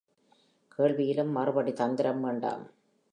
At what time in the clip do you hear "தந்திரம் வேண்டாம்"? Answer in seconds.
1.73-2.63